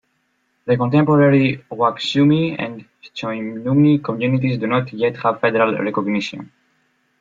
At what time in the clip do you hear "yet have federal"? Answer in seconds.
4.93-5.77